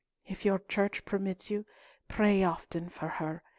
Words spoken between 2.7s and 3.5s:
for her.